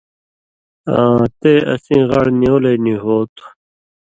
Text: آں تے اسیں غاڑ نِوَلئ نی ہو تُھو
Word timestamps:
آں 0.99 1.19
تے 1.39 1.53
اسیں 1.73 2.03
غاڑ 2.09 2.25
نِوَلئ 2.39 2.75
نی 2.83 2.93
ہو 3.03 3.15
تُھو 3.35 3.45